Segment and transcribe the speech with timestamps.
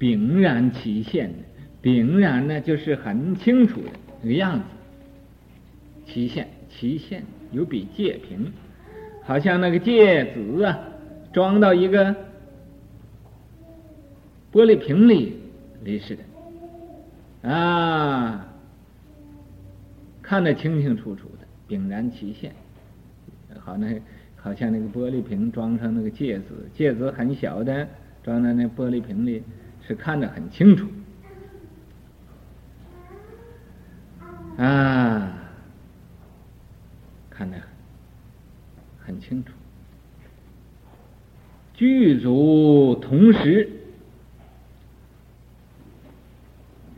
[0.00, 1.30] 丙然其现，
[1.82, 3.90] 禀然呢就是很清楚的
[4.22, 4.64] 那个样子。
[6.06, 7.22] 其现，其现
[7.52, 8.50] 有比芥瓶，
[9.22, 10.78] 好像那个芥子啊，
[11.34, 12.16] 装到一个
[14.50, 15.36] 玻璃瓶里
[15.84, 18.48] 里似的，啊，
[20.22, 22.52] 看得清清楚楚的，丙然其现，
[23.58, 24.00] 好那
[24.34, 27.86] 好像那个玻璃瓶装上那个戒子，戒子很小的，
[28.24, 29.42] 装在那玻璃瓶里，
[29.90, 30.88] 是看得很清楚，
[34.56, 35.36] 啊。
[37.28, 37.66] 看得很
[39.04, 39.52] 很清楚，
[41.74, 43.68] 具足同时，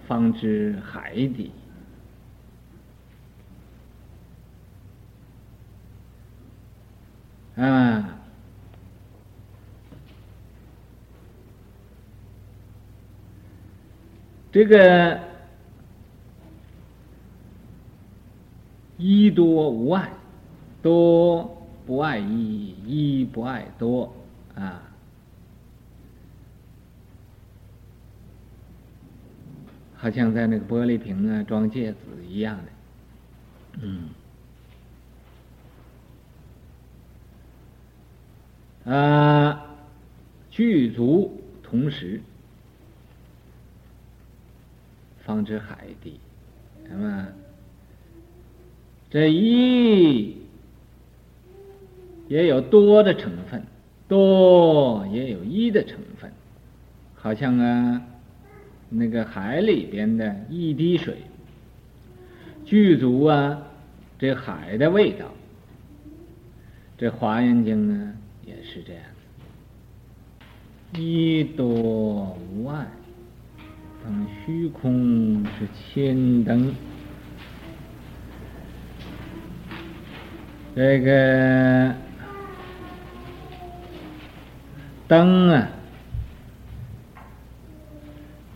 [0.06, 1.50] 方知海底。
[7.56, 8.21] 啊，
[14.52, 15.20] 这个
[18.98, 20.12] 一多无碍。
[20.82, 24.12] 多不爱一，一不爱多，
[24.56, 24.82] 啊，
[29.94, 32.64] 好像在那个玻璃瓶啊装芥子一样的，
[38.84, 39.64] 嗯，啊，
[40.50, 42.20] 具足同时，
[45.24, 46.20] 方知海底，
[46.88, 47.28] 那么
[49.10, 50.36] 这一。
[52.28, 53.62] 也有多的成分，
[54.08, 56.32] 多也有一的成分，
[57.14, 58.02] 好像啊，
[58.88, 61.18] 那个海里边的一滴水，
[62.64, 63.66] 具足啊，
[64.18, 65.26] 这海的味道。
[66.96, 68.14] 这《华严经》呢
[68.46, 69.02] 也是这样，
[70.94, 72.86] 一多无碍，
[74.44, 76.74] 虚空是千灯，
[80.74, 81.94] 这个。
[85.08, 85.68] 灯啊，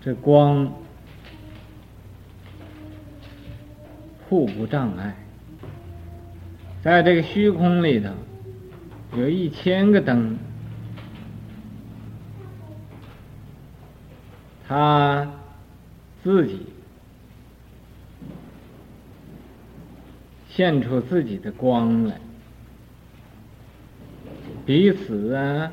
[0.01, 0.73] 这光
[4.27, 5.15] 互不障碍，
[6.81, 8.09] 在这个虚空里头，
[9.19, 10.39] 有一千个灯，
[14.67, 15.31] 它
[16.27, 16.59] 自己
[20.49, 22.19] 现出自己的光来，
[24.67, 25.73] 彼此啊。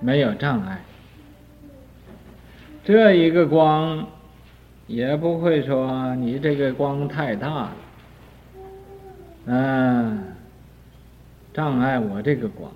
[0.00, 0.82] 没有障碍，
[2.84, 4.06] 这一个光
[4.86, 7.76] 也不会说你这个光太大了，
[9.46, 10.22] 嗯，
[11.54, 12.70] 障碍我这个光。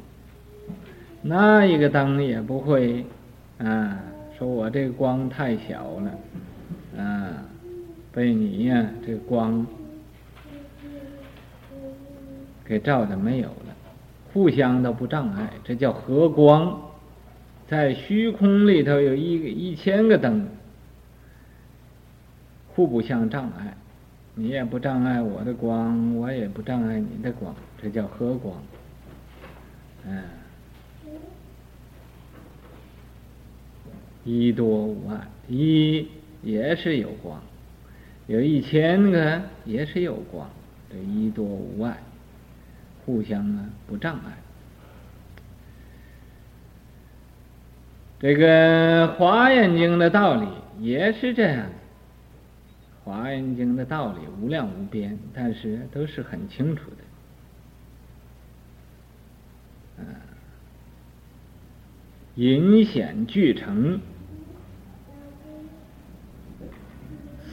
[1.28, 3.04] 那一个灯也不会，
[3.58, 3.98] 啊，
[4.38, 7.42] 说我这个光太小了，啊，
[8.12, 9.66] 被你呀这光
[12.64, 13.74] 给照的没有了，
[14.32, 16.80] 互相都不障碍，这叫和光。
[17.68, 19.34] 在虚空里头有一
[19.70, 20.46] 一千个灯，
[22.68, 23.76] 互不相障碍，
[24.36, 28.54] 你也不障碍我的光，我也不障碍你的光，这叫和光。
[30.06, 30.22] 嗯，
[34.26, 36.08] 一多无碍，一
[36.42, 37.40] 也是有光，
[38.26, 40.50] 有一千个也是有光，
[40.90, 41.96] 这一多无碍，
[43.04, 44.36] 互相啊不障碍。
[48.18, 50.48] 这个《华严经》的道理
[50.80, 51.66] 也是这样，
[53.04, 56.96] 《华严经》的道理无量无边，但是都是很清楚的。
[59.98, 60.06] 嗯，
[62.34, 64.00] 隐显俱成，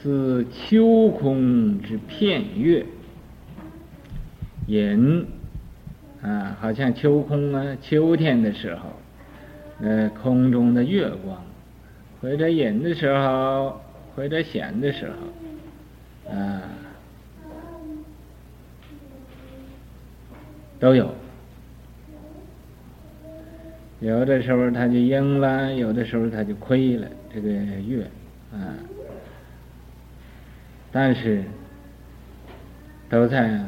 [0.03, 2.86] 似秋空之片月。
[4.68, 5.25] 隐
[6.22, 8.89] 啊，好像秋空啊，秋天的时候。
[9.81, 11.42] 呃，空中的月光，
[12.22, 13.81] 或者隐的时候，
[14.16, 15.10] 或者显的时
[16.28, 16.62] 候，啊，
[20.80, 21.13] 都有。
[24.00, 27.07] 有的时候它就阴了，有的时候它就亏了。
[27.33, 28.06] 这个月，
[28.54, 28.78] 啊，
[30.94, 31.44] 但是
[33.10, 33.60] 都在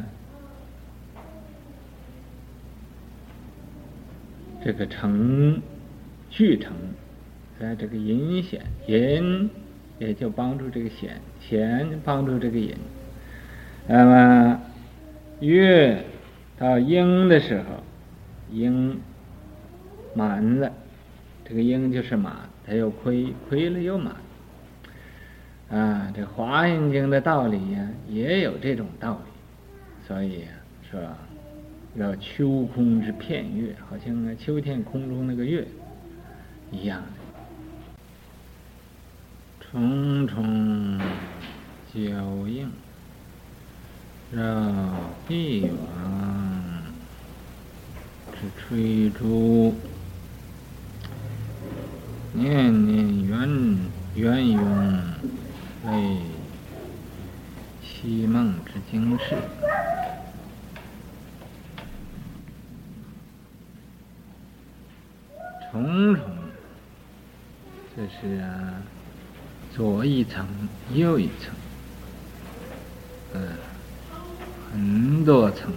[4.63, 5.62] 这个成。
[6.27, 6.74] 聚成，
[7.57, 9.50] 在这个隐显，隐
[10.00, 12.75] 也就帮助这个显，显帮助这个隐。
[13.88, 14.60] 那么
[15.39, 16.04] 月
[16.57, 17.83] 到阴的时候，
[18.51, 19.00] 阴
[20.13, 20.74] 满了，
[21.45, 22.36] 这个应就是满，
[22.68, 24.13] 它又亏，亏了又满。
[25.69, 29.31] 啊，这《华严经》的道理呀，也有这种道理，
[30.07, 30.44] 所以
[30.89, 31.00] 说，
[31.95, 35.65] 要秋空之片月，好像秋天空中那个月
[36.71, 37.07] 一样的。
[39.59, 41.00] 重重
[41.91, 42.69] 脚印，
[44.31, 44.41] 绕
[45.27, 46.83] 帝王
[48.33, 49.73] 之垂珠，
[52.33, 53.77] 念念缘
[54.15, 55.01] 缘涌。
[55.88, 56.18] 为
[57.84, 59.36] 西梦之经世，
[65.72, 66.24] 重重，
[67.96, 68.82] 这是啊，
[69.76, 70.48] 左一层，
[70.94, 71.54] 右一层，
[73.34, 73.48] 嗯，
[74.72, 75.72] 很多层，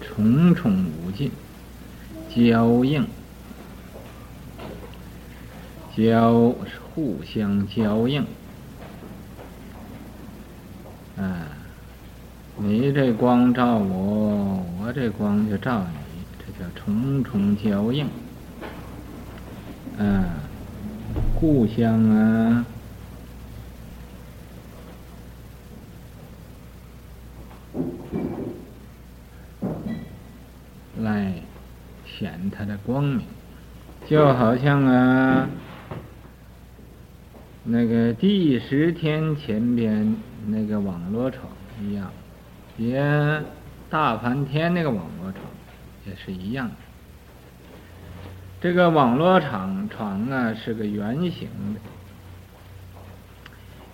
[0.00, 1.30] 重重无尽，
[2.34, 3.06] 交映，
[5.94, 8.24] 交是互相交映。
[11.20, 11.46] 啊，
[12.56, 18.06] 你这光照我，我这光就照你，这叫重重交映。
[19.98, 20.24] 啊，
[21.34, 22.64] 互相啊，
[31.02, 31.34] 来
[32.06, 33.26] 显它的光明，
[34.08, 35.46] 就好像啊，
[37.64, 40.16] 那个第十天前边。
[40.46, 41.52] 那个网络床
[41.82, 42.10] 一样，
[42.78, 42.98] 也
[43.90, 45.44] 大梵天那个网络床
[46.06, 46.74] 也是一样的。
[48.58, 51.80] 这个网络床床啊是个圆形的，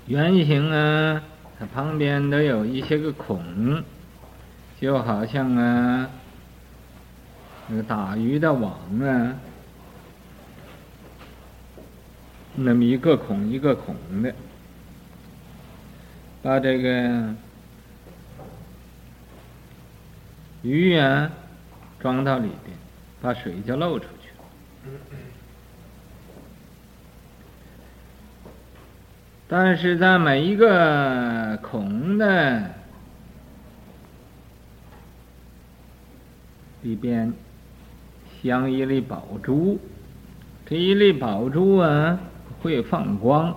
[0.07, 1.21] 圆形啊，
[1.59, 3.83] 它旁边都有一些个孔，
[4.81, 6.09] 就好像啊
[7.67, 9.35] 那个打鱼的网啊，
[12.57, 14.35] 那么一个孔一个孔的。
[16.43, 17.35] 把这个
[20.63, 21.31] 鱼啊
[21.99, 22.77] 装到里边，
[23.21, 24.45] 把水就漏出去了。
[29.49, 32.71] 但是在每一个孔的
[36.83, 37.33] 里边
[38.43, 39.81] 镶一粒宝珠，
[40.65, 42.21] 这一粒宝珠啊
[42.61, 43.55] 会放光。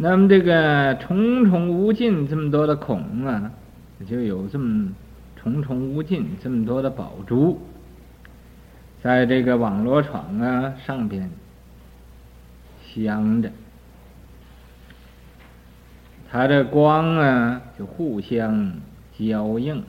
[0.00, 3.50] 那么这个重重无尽这么多的孔啊，
[4.08, 4.92] 就有这么
[5.34, 7.60] 重重无尽这么多的宝珠，
[9.02, 11.28] 在这个网罗床啊上边
[12.94, 13.50] 镶着，
[16.30, 18.74] 它的光啊就互相
[19.18, 19.82] 交映，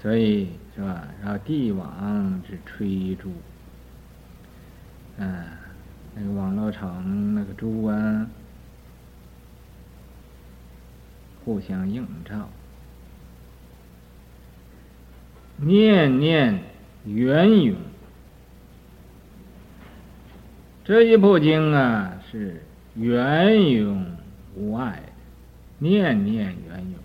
[0.00, 0.46] 所以。
[0.74, 1.06] 是吧？
[1.22, 3.30] 然后帝王之吹珠，
[5.18, 5.44] 嗯，
[6.14, 8.26] 那个网罗床那个珠啊，
[11.44, 12.48] 互相映照，
[15.58, 16.62] 念念
[17.04, 17.76] 缘涌。
[20.84, 22.62] 这一部经啊，是
[22.94, 24.06] 缘涌
[24.56, 25.02] 无碍，
[25.78, 27.01] 念念缘涌。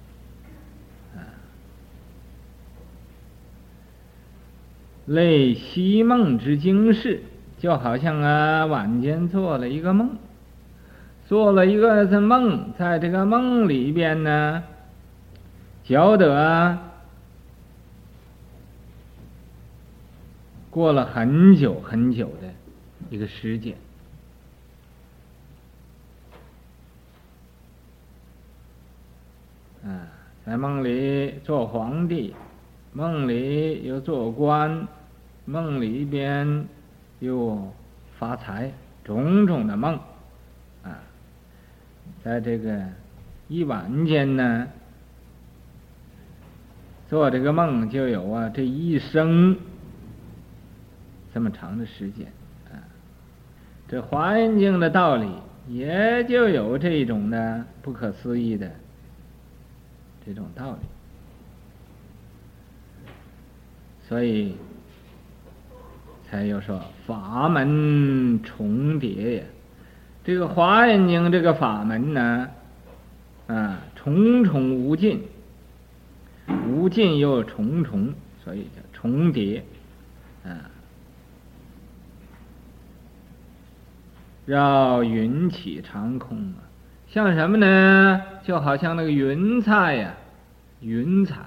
[5.08, 7.24] 类西梦之惊世，
[7.58, 10.18] 就好像啊，晚间做了一个梦，
[11.26, 14.62] 做了一个这梦，在这个梦里边呢，
[15.86, 16.78] 觉得，
[20.70, 22.50] 过了很久很久的
[23.10, 23.78] 一个时间，
[29.86, 30.12] 啊，
[30.46, 32.36] 在梦里做皇帝，
[32.92, 34.86] 梦里又做官。
[35.50, 36.68] 梦里边
[37.20, 37.72] 又
[38.20, 38.70] 发财，
[39.06, 39.98] 种种的梦
[40.84, 41.00] 啊，
[42.22, 42.84] 在这个
[43.48, 44.68] 一晚间呢，
[47.08, 49.58] 做这个梦就有啊，这一生
[51.34, 52.28] 这么长的时间
[52.70, 52.84] 啊，
[53.88, 55.32] 这《华严经》的道理
[55.70, 58.70] 也就有这种的不可思议的
[60.26, 60.80] 这种道理，
[64.10, 64.58] 所以。
[66.30, 69.44] 才又说法门重叠呀，
[70.24, 72.50] 这个《华严经》这个法门呢，
[73.48, 75.24] 啊，重重无尽，
[76.68, 79.64] 无尽又重重，所以叫重叠，
[80.44, 80.70] 啊，
[84.46, 86.60] 绕云起长空啊，
[87.08, 88.22] 像什么呢？
[88.44, 90.14] 就好像那个云彩呀，
[90.82, 91.38] 云彩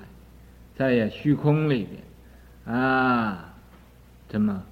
[0.74, 2.02] 在呀虚空里边。
[2.76, 3.52] 啊，
[4.28, 4.62] 怎么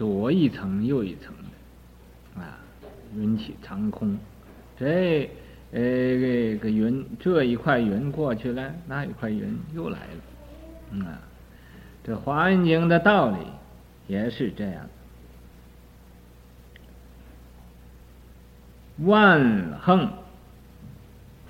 [0.00, 1.26] 左一层右一层
[2.34, 2.58] 的啊，
[3.14, 4.16] 云起长空，
[4.78, 5.28] 这
[5.72, 10.22] 呃这个云这一块云过去了，那一块云又来了，
[10.92, 11.20] 嗯啊，
[12.02, 13.36] 这《华严经》的道理
[14.06, 14.86] 也是这样。
[19.00, 20.10] 万横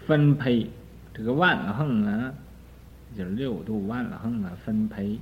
[0.09, 0.69] 分配，
[1.15, 2.35] 这个万横啊，
[3.17, 5.21] 就是六度万横啊，分配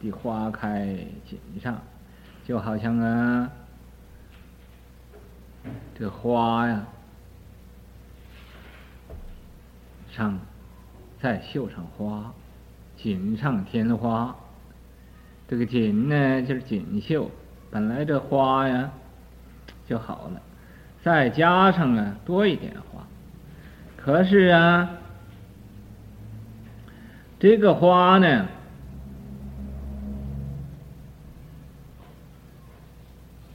[0.00, 0.96] 的花开
[1.28, 1.82] 锦上，
[2.46, 3.50] 就好像啊，
[5.98, 6.86] 这花呀，
[10.12, 10.38] 上
[11.20, 12.32] 再绣上花，
[12.96, 14.36] 锦上添花。
[15.48, 17.28] 这个锦呢，就是锦绣，
[17.68, 18.92] 本来这花呀
[19.88, 20.40] 就好了。
[21.02, 23.04] 再加上啊，多一点花，
[23.96, 24.88] 可是啊，
[27.40, 28.46] 这个花呢，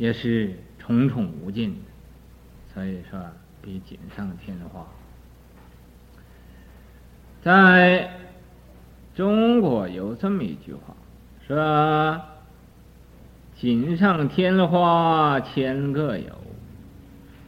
[0.01, 1.75] 也是重重无尽，
[2.73, 3.19] 所以说
[3.61, 4.83] 比锦上添花。
[7.43, 8.09] 在
[9.13, 10.95] 中国有这么一句话，
[11.45, 12.19] 说
[13.55, 16.35] “锦上添花千个有”。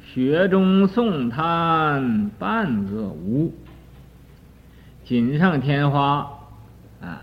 [0.05, 3.51] 雪中送炭半个无，
[5.03, 6.39] 锦上添花
[7.01, 7.19] 啊，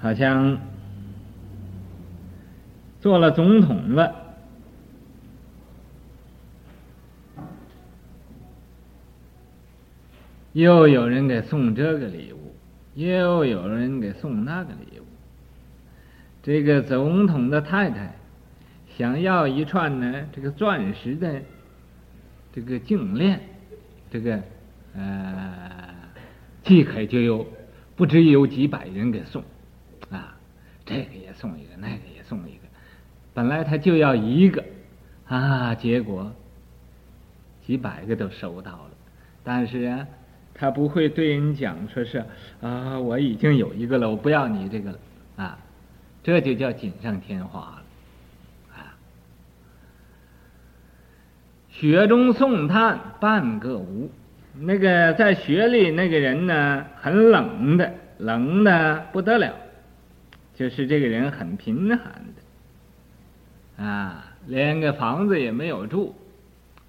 [0.00, 0.58] 好像
[3.06, 4.12] 做了总统了，
[10.54, 12.52] 又有人给送这个礼物，
[12.96, 15.04] 又有人给送那个礼物，
[16.42, 18.12] 这个总统的太太。
[18.98, 21.40] 想要一串呢，这个钻石的
[22.52, 23.40] 这个颈链，
[24.10, 24.42] 这个
[24.96, 25.94] 呃，
[26.64, 27.46] 即可就有
[27.94, 29.44] 不知有几百人给送，
[30.10, 30.36] 啊，
[30.84, 32.15] 这个也送一个，那个也送一个，
[33.36, 34.64] 本来他就要一个，
[35.28, 36.32] 啊，结果
[37.66, 38.90] 几百个都收到了，
[39.44, 40.06] 但是啊，
[40.54, 42.24] 他不会对人讲说是
[42.62, 44.98] 啊，我已经有一个了，我不要你这个了，
[45.36, 45.58] 啊，
[46.22, 47.82] 这就叫锦上添花了。
[51.68, 54.10] 雪中送炭半个无，
[54.58, 59.52] 那个在雪里那个人呢，很冷的，冷的不得了，
[60.54, 62.42] 就是这个人很贫寒的，
[63.76, 66.14] 啊，连个房子也没有住，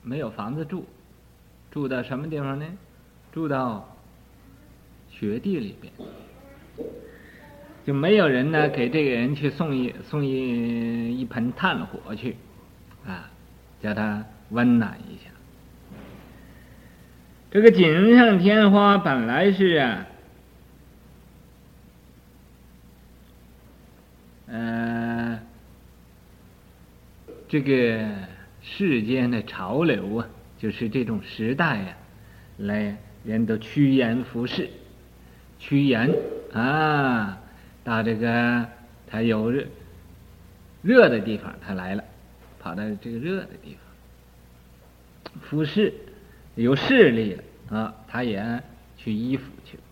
[0.04, 0.86] 没有房子住，
[1.72, 2.66] 住到什么地方呢？
[3.32, 3.96] 住到
[5.10, 5.94] 雪地里边，
[7.86, 12.36] 就没有人呢给这个人去送一送一一盆炭火去，
[13.06, 13.30] 啊，
[13.82, 14.24] 叫他。
[14.50, 15.30] 温暖一下，
[17.52, 20.08] 这个锦上添花本来是啊，
[24.48, 25.42] 呃，
[27.48, 28.06] 这个
[28.62, 30.28] 世间的潮流啊，
[30.58, 31.96] 就是这种时代呀、啊，
[32.58, 34.70] 来人都趋炎附势，
[35.58, 36.14] 趋炎
[36.54, 37.38] 啊，
[37.84, 38.66] 到这个
[39.10, 39.66] 他有热
[40.82, 42.04] 热的地方，他来了，
[42.60, 45.42] 跑到这个热的地方。
[45.42, 45.94] 服饰
[46.56, 47.44] 有势力了
[47.78, 48.62] 啊，他也
[48.98, 49.84] 去依附去了。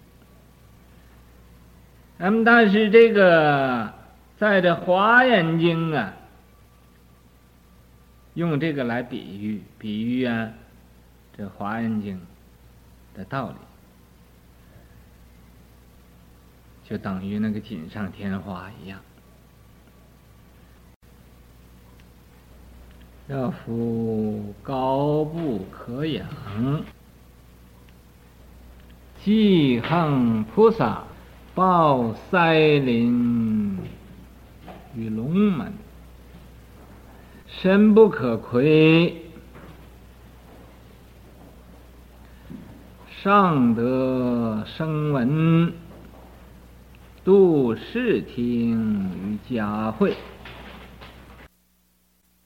[2.17, 3.93] 那么，但是这个
[4.37, 6.13] 在这《华严经》啊，
[8.35, 10.51] 用这个来比喻比喻啊，
[11.35, 12.17] 这《华严经》
[13.17, 13.55] 的道理，
[16.83, 18.99] 就等于那个锦上添花一样。
[23.27, 26.27] 要夫高不可仰，
[29.23, 31.03] 济行菩萨
[31.55, 33.79] 报塞林
[34.93, 35.73] 与龙门，
[37.61, 39.23] 深不可窥，
[43.23, 45.73] 上得声闻，
[47.23, 50.15] 度视听于佳慧。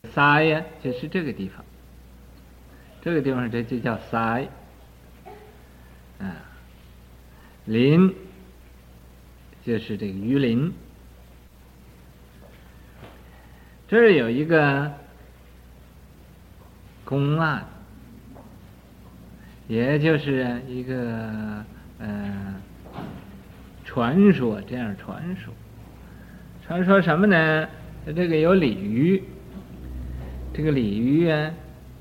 [0.03, 1.65] 塞呀，就是这个地方。
[3.01, 4.47] 这个地方这就叫塞。
[6.19, 6.35] 啊，
[7.65, 8.15] 林
[9.65, 10.71] 就是这个鱼林。
[13.89, 14.91] 这儿有一个
[17.03, 17.65] 公案，
[19.67, 21.65] 也就是一个
[21.97, 22.55] 呃
[23.83, 25.51] 传说，这样传说。
[26.63, 27.67] 传说什么呢？
[28.15, 29.23] 这个有鲤鱼。
[30.53, 31.51] 这个鲤鱼啊，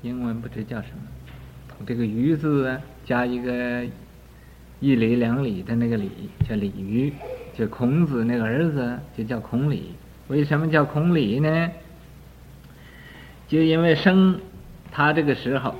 [0.03, 3.83] 英文不知叫什么这个鱼字啊，加一个
[4.79, 6.11] 一里两里的那个里，
[6.47, 7.11] 叫鲤鱼。
[7.55, 9.93] 就孔子那个儿子就叫孔鲤。
[10.29, 11.71] 为什么叫孔鲤呢？
[13.47, 14.39] 就因为生
[14.91, 15.73] 他这个时候，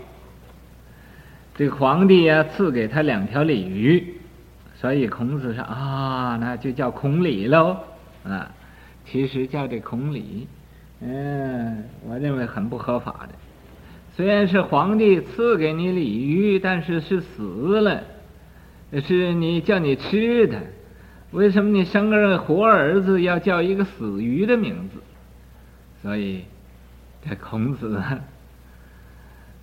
[1.56, 4.16] 这个皇帝呀、赐给他两条鲤鱼，
[4.76, 7.78] 所以孔子说啊，那就叫孔鲤喽
[8.24, 8.52] 啊。
[9.06, 10.48] 其实叫这孔鲤，
[11.02, 13.36] 嗯，我认为很不合法的。
[14.16, 18.04] 虽然是皇帝赐给你鲤鱼，但是是死了，
[19.06, 20.60] 是你叫你吃的。
[21.32, 25.00] 为什么你生个活儿子要叫一个死鱼的名字？
[26.02, 26.46] 所以。
[27.22, 28.22] 这孔子啊，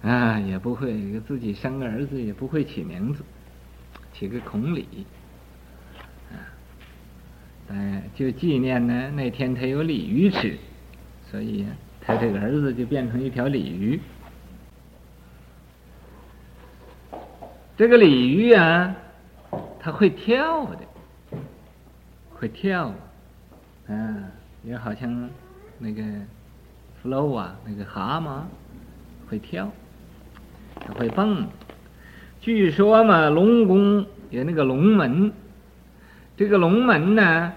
[0.02, 3.25] 啊也不会自己生个儿子，也不会起名字，
[4.12, 5.06] 起个孔鲤，
[7.70, 10.58] 哎，就纪念呢那天他有鲤鱼吃，
[11.30, 11.66] 所以
[11.99, 13.99] 他这个儿子就变成一条鲤鱼。
[17.78, 18.94] 这个鲤鱼啊，
[19.80, 20.86] 它会跳的，
[22.38, 22.93] 会跳，
[23.88, 23.95] 啊，
[24.62, 25.31] 也好像
[25.78, 26.02] 那个。
[27.05, 28.40] flow 啊，那个蛤蟆
[29.28, 29.71] 会跳，
[30.81, 31.47] 它会蹦。
[32.40, 35.33] 据说嘛，龙宫有那个龙门，
[36.37, 37.52] 这个龙门呢，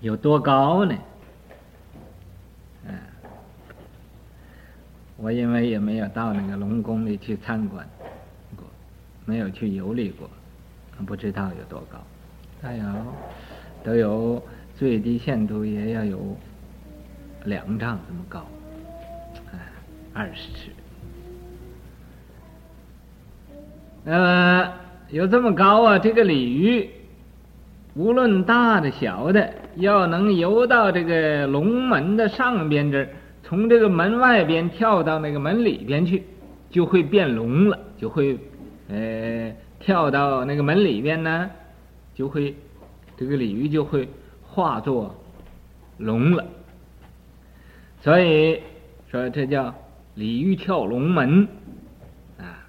[0.00, 0.94] 有多高呢？
[2.86, 2.98] 嗯，
[5.16, 7.88] 我因为也没有到那个龙宫里去参观，
[9.28, 10.26] 没有去游历过，
[11.04, 11.98] 不知道有多高。
[12.62, 12.96] 哎呀！
[13.84, 14.42] 都有
[14.74, 16.36] 最低限度也要有
[17.44, 18.44] 两丈这么高，
[19.52, 19.58] 哎，
[20.12, 20.70] 二十尺。
[24.02, 24.72] 那么
[25.10, 26.90] 有这么高啊，这个鲤鱼
[27.94, 33.08] 无论大的小的，要能游到这个龙门的上边这儿，
[33.44, 36.24] 从这个门外边跳到那个门里边去，
[36.68, 38.36] 就会变龙了，就会
[38.88, 41.50] 呃跳到那个门里边呢，
[42.14, 42.54] 就会。
[43.20, 44.08] 这个鲤鱼就会
[44.46, 45.12] 化作
[45.96, 46.46] 龙了，
[48.00, 48.62] 所以
[49.10, 49.74] 说这叫
[50.14, 51.48] 鲤鱼跳龙门
[52.38, 52.62] 啊！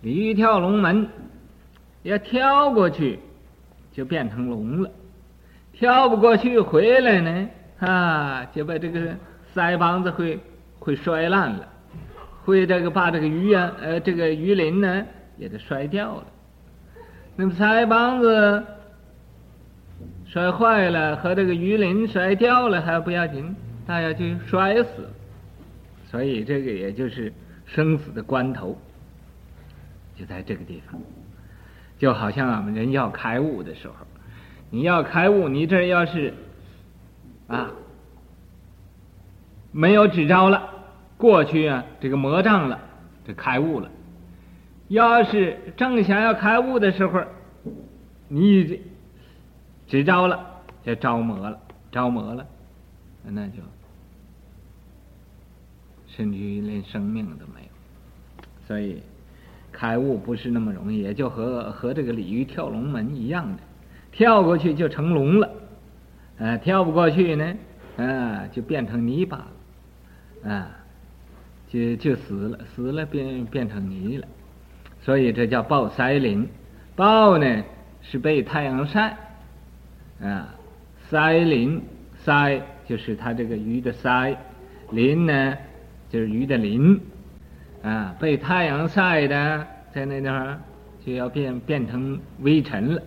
[0.00, 1.06] 鲤鱼跳龙门，
[2.04, 3.18] 要跳过去
[3.92, 4.90] 就变成龙了，
[5.74, 7.48] 跳不过去回来呢
[7.80, 9.14] 啊，就把这个
[9.54, 10.40] 腮帮子会
[10.78, 11.68] 会摔烂了，
[12.50, 15.04] 会这个把这个鱼啊呃这个鱼鳞呢
[15.36, 16.26] 也都摔掉了，
[17.36, 18.64] 那么腮帮子。
[20.30, 23.56] 摔坏了和这个鱼鳞摔掉了还不要紧，
[23.86, 25.08] 他要就摔死，
[26.10, 27.32] 所以这个也就是
[27.64, 28.76] 生死的关头，
[30.14, 31.00] 就在这个地方，
[31.98, 33.94] 就好像我们人要开悟的时候，
[34.68, 36.34] 你要开悟，你这要是
[37.46, 37.70] 啊
[39.72, 40.68] 没有支招了，
[41.18, 42.80] 过去啊这个魔障了，
[43.26, 43.90] 这开悟了，
[44.88, 47.22] 要是正想要开悟的时候，
[48.28, 48.80] 你。
[49.90, 50.38] 只招了，
[50.84, 51.58] 就招魔了，
[51.90, 52.46] 招魔了，
[53.24, 53.54] 那就
[56.06, 58.44] 甚至于连生命都没有。
[58.66, 59.00] 所以
[59.72, 63.62] 开悟不是那么容易，也就和和这个鲤鱼跳龙门一样的，
[64.12, 65.50] 跳过去就成龙了，
[66.38, 67.54] 啊，跳不过去呢，
[67.96, 69.38] 啊，就变成泥巴
[70.44, 70.70] 了，啊，
[71.68, 74.26] 就就死了，死了变变成泥了。
[75.00, 76.48] 所以这叫抱腮鳞，
[76.96, 77.64] 抱呢
[78.02, 79.16] 是被太阳晒。
[80.20, 80.52] 啊，
[81.10, 81.80] 腮鳞，
[82.24, 84.36] 腮就是它这个鱼的腮，
[84.90, 85.56] 鳞呢
[86.10, 87.00] 就是鱼的鳞，
[87.82, 90.60] 啊，被太阳晒的在那地方
[91.06, 93.02] 就要变变成微尘了，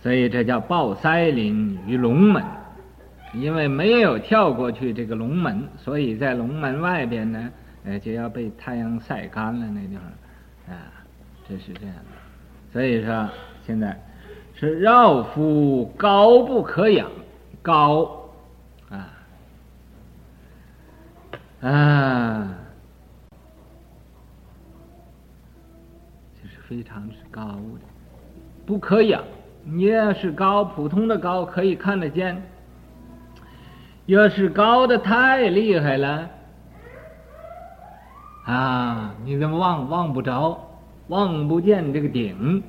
[0.00, 2.42] 所以这叫抱腮鳞鱼龙门，
[3.32, 7.50] 因为没有跳过去这个龙门，所以在龙门外边呢，
[7.84, 10.82] 呃，就要被太阳晒干了那地方，啊，
[11.48, 13.28] 这是这样的，所以说
[13.66, 13.98] 现在。
[14.52, 17.10] 是绕夫高不可仰，
[17.62, 18.28] 高
[18.90, 19.08] 啊
[21.62, 22.54] 啊，
[26.34, 27.80] 就是非常之高的，
[28.66, 29.24] 不可仰。
[29.64, 32.36] 你要是高，普通的高可以看得见；
[34.10, 36.28] 要是高的太厉害了，
[38.44, 40.58] 啊，你怎么望望不着，
[41.06, 42.60] 望不见这个顶。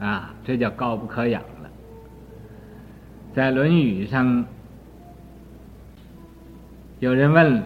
[0.00, 1.70] 啊，这叫高不可仰了。
[3.32, 4.44] 在《论语》上，
[6.98, 7.62] 有人问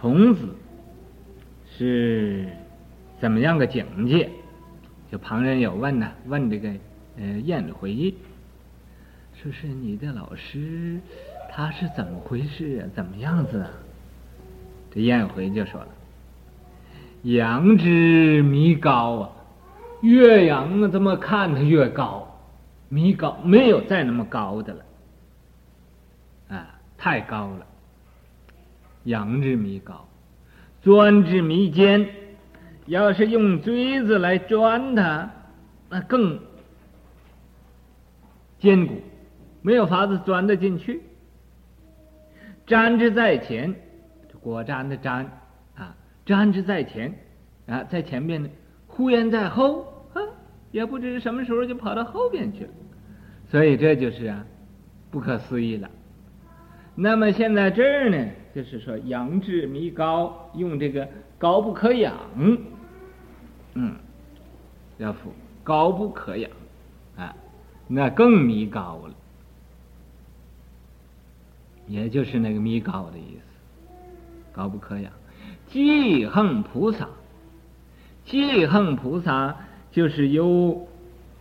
[0.00, 0.48] 孔子
[1.76, 2.48] 是
[3.20, 4.28] 怎么样个境界？
[5.12, 6.68] 就旁人有问呢，问这个
[7.18, 8.12] 呃颜回，
[9.40, 10.98] 说是你的老师，
[11.52, 12.90] 他是怎么回事啊？
[12.92, 13.70] 怎么样子啊？
[14.92, 15.88] 这燕回就说了
[17.22, 19.30] ：“羊之弥高啊，
[20.00, 22.26] 越仰啊，这么看他越高？
[22.88, 24.84] 弥高没有再那么高的了，
[26.48, 27.66] 啊，太高了。
[29.04, 30.08] 羊之弥高，
[30.82, 32.08] 钻之弥坚，
[32.86, 35.30] 要是用锥子来钻它，
[35.90, 36.40] 那更
[38.58, 38.94] 坚固，
[39.68, 41.02] 没有法子钻得进去。
[42.66, 43.74] 粘之在前。”
[44.40, 45.26] 果粘的粘
[45.76, 47.12] 啊，粘之在前
[47.66, 48.48] 啊，在前边呢，
[48.86, 49.82] 忽然在后
[50.14, 50.22] 啊，
[50.70, 52.70] 也不知什么时候就跑到后边去了，
[53.50, 54.46] 所以这就是啊，
[55.10, 55.90] 不可思议了。
[56.94, 62.14] 那么现在这儿呢，就是说仰之弥高，用这个高不可仰，
[63.74, 63.96] 嗯，
[64.96, 66.50] 要复高不可仰
[67.16, 67.34] 啊，
[67.88, 69.14] 那更弥高了，
[71.88, 73.42] 也就是那个弥高的意思。
[74.52, 75.10] 高不可仰，
[75.68, 77.08] 记恨菩萨，
[78.24, 79.56] 记恨菩萨
[79.90, 80.88] 就是由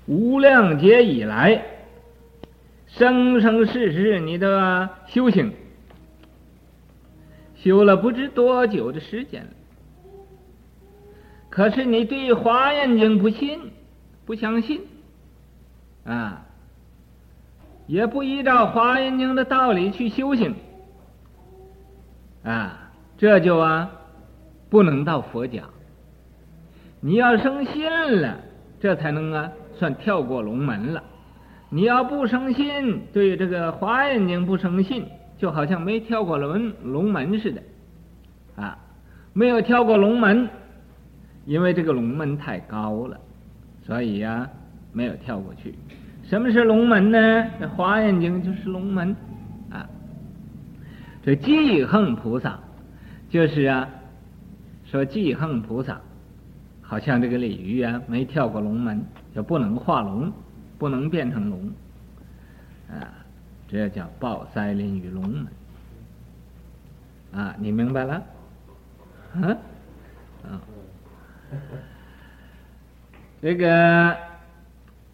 [0.06, 1.66] 无量劫以来，
[2.88, 5.52] 生生世世你的修行，
[7.56, 9.50] 修了不知多久的时间了。
[11.50, 13.60] 可是你对《华严经》不信，
[14.26, 14.82] 不相信，
[16.06, 16.46] 啊，
[17.88, 20.54] 也不依照《华严经》的道理去修行，
[22.44, 22.84] 啊。
[23.20, 23.90] 这就啊，
[24.70, 25.64] 不能到佛家。
[27.00, 27.90] 你要生信
[28.22, 28.38] 了，
[28.80, 31.02] 这才能啊算跳过龙门了。
[31.70, 35.04] 你要不生信，对这个华严经不生信，
[35.36, 37.64] 就好像没跳过龙龙门似的，
[38.56, 38.78] 啊，
[39.34, 40.48] 没有跳过龙门，
[41.46, 43.20] 因为这个龙门太高了，
[43.82, 44.50] 所以呀、啊、
[44.94, 45.74] 没有跳过去。
[46.28, 47.48] 什么是龙门呢？
[47.60, 49.16] 这华严经就是龙门
[49.72, 49.88] 啊。
[51.24, 52.60] 这记横菩萨。
[53.30, 53.90] 就是啊，
[54.86, 56.00] 说记横菩萨，
[56.82, 59.04] 好像这个鲤鱼啊，没跳过龙门，
[59.36, 60.32] 就不能化龙，
[60.78, 61.70] 不能变成龙，
[62.90, 63.04] 啊，
[63.68, 65.48] 这叫抱腮林于龙门，
[67.34, 68.14] 啊，你明白了？
[69.34, 69.58] 啊，
[70.48, 70.62] 啊，
[73.42, 74.16] 这个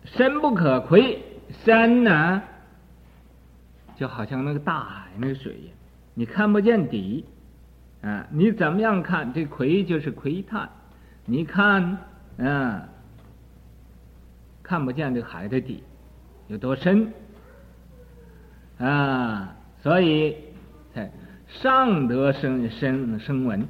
[0.05, 1.21] 深不可窥，
[1.63, 2.41] 深呢，
[3.95, 5.55] 就好像那个大海那个水，
[6.13, 7.25] 你看不见底。
[8.01, 9.31] 啊，你怎么样看？
[9.31, 10.69] 这窥就是窥探，
[11.23, 11.97] 你看，
[12.37, 12.89] 啊，
[14.61, 15.81] 看不见这海的底
[16.49, 17.13] 有多深
[18.77, 20.35] 啊，所以
[21.47, 23.65] 上德生生生闻，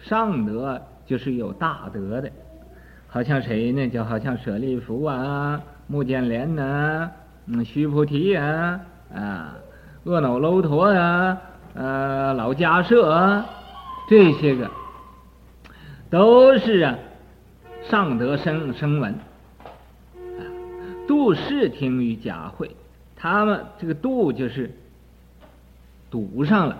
[0.00, 2.28] 上德就是有大德的，
[3.06, 3.88] 好像谁呢？
[3.88, 7.10] 就好像舍利弗啊、穆建连呐、
[7.46, 8.80] 嗯、须菩提啊、
[9.14, 9.56] 啊、
[10.04, 11.38] 恶耨楼陀啊、
[11.74, 13.46] 呃、老迦舍啊。
[14.08, 14.70] 这些个
[16.08, 16.96] 都是啊，
[17.82, 19.12] 上德生生闻，
[20.14, 20.40] 啊，
[21.08, 22.70] 度视听于假会，
[23.16, 24.70] 他们这个度就是
[26.08, 26.78] 堵上了，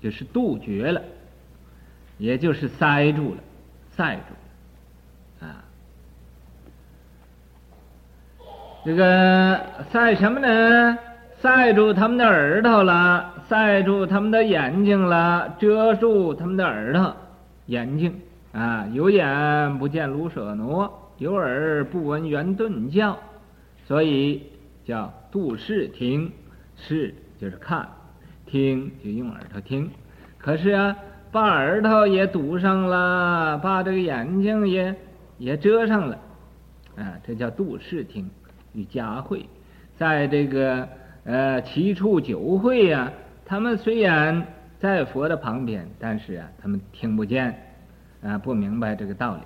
[0.00, 1.02] 就是杜绝了，
[2.16, 3.40] 也就是塞住了，
[3.90, 4.22] 塞住，
[8.84, 9.60] 这个
[9.92, 10.98] 塞什么呢？
[11.38, 17.14] 塞住他们的耳朵了，塞住他们的眼睛了，遮住他们的耳朵、
[17.66, 18.12] 眼睛
[18.52, 18.84] 啊！
[18.92, 23.16] 有眼不见卢舍挪，有耳不闻圆顿教，
[23.86, 24.42] 所以
[24.84, 26.32] 叫度视听，
[26.74, 27.88] 视就是看，
[28.46, 29.88] 听就用耳朵听。
[30.38, 30.96] 可是啊，
[31.30, 34.92] 把耳朵也堵上了，把这个眼睛也
[35.38, 36.18] 也遮上了，
[36.96, 38.28] 啊，这叫度视听
[38.74, 39.46] 与佳慧，
[39.96, 40.88] 在这个。
[41.24, 43.12] 呃，七处九会呀、啊，
[43.46, 44.44] 他们虽然
[44.80, 47.56] 在佛的旁边，但是啊，他们听不见，
[48.24, 49.42] 啊，不明白这个道理。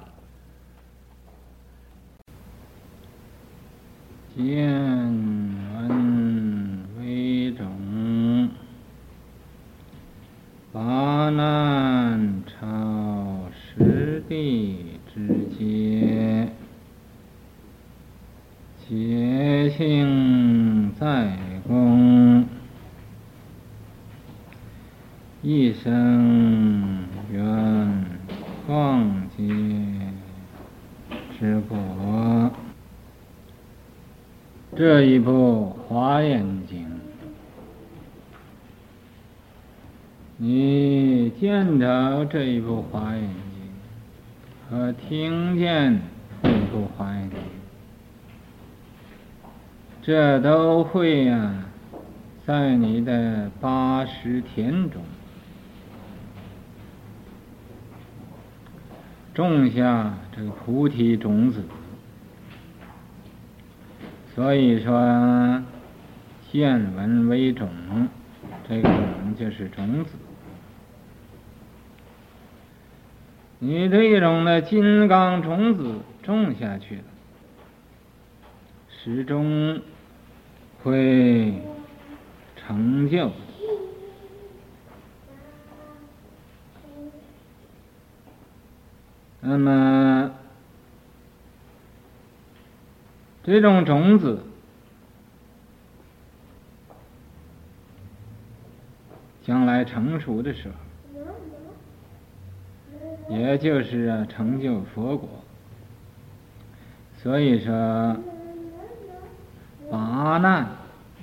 [4.43, 4.73] 见
[5.75, 8.49] 闻为种，
[10.73, 15.96] 八难超十地之劫，
[19.77, 21.37] 劫性在。
[21.67, 22.47] 公
[25.43, 28.05] 一生缘
[28.65, 29.05] 旷
[29.37, 29.43] 劫
[31.37, 32.53] 之国，
[34.77, 36.85] 这一部《华严经》，
[40.37, 43.31] 你见着这一部《华严经》
[44.71, 46.01] 和听见
[46.45, 47.39] 这一部《华严经》。
[50.07, 51.67] 这都会呀、啊，
[52.47, 55.03] 在你的八十田中
[59.35, 61.65] 种下这个菩提种子。
[64.33, 65.61] 所以说，
[66.53, 67.69] 见闻为种，
[68.69, 70.13] 这个种就是种子。
[73.59, 77.03] 你这种的金刚种子种下去了，
[78.89, 79.81] 始终
[80.83, 81.55] 会
[82.57, 83.31] 成就。
[89.41, 90.33] 那么，
[93.45, 94.43] 这种种子
[99.45, 100.75] 将来成熟的时候。
[103.29, 105.29] 也就是，成就佛果。
[107.23, 108.17] 所以说，
[109.91, 110.69] 八难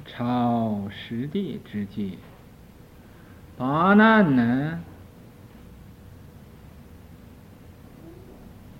[0.05, 2.17] 超十地之际，
[3.57, 4.81] 八难呢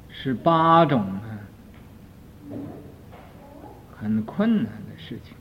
[0.09, 1.39] 是八种啊
[3.97, 5.35] 很困难的事情。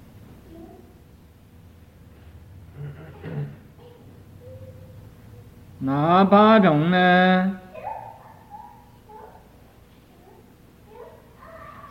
[5.78, 7.59] 哪八种呢？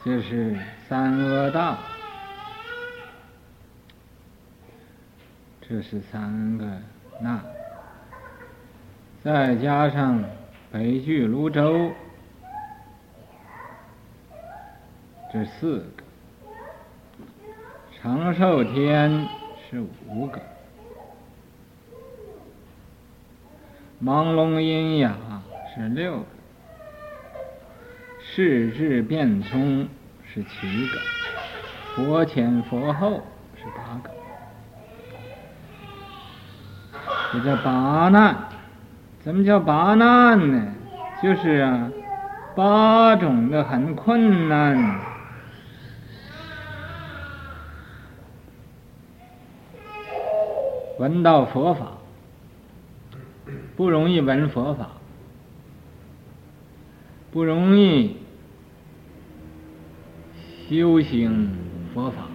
[0.03, 1.77] 就是三恶道，
[5.71, 6.65] 这是三个
[7.21, 7.41] 那，
[9.23, 10.21] 再加上
[10.69, 11.93] 北俱芦洲，
[15.31, 16.03] 这四个，
[17.97, 19.25] 长寿天
[19.69, 20.41] 是五个，
[24.03, 25.15] 盲聋喑哑
[25.73, 26.25] 是六个。
[28.19, 29.87] 世智辩聪
[30.25, 30.99] 是七个，
[31.95, 33.21] 佛前佛后
[33.55, 34.11] 是八个，
[37.33, 38.35] 这叫八难。
[39.21, 40.73] 怎么叫八难呢？
[41.21, 41.91] 就是啊，
[42.55, 44.99] 八种的很困难，
[50.97, 51.91] 闻到佛法
[53.75, 54.87] 不容易闻佛法，
[57.31, 58.17] 不容易。
[60.69, 61.49] 修行
[61.93, 62.29] 佛法，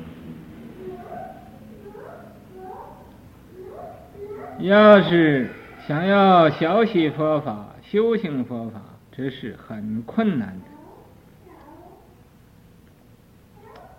[4.59, 5.51] 要是
[5.87, 8.81] 想要学习佛法、修行佛法，
[9.13, 10.65] 这是很困难的，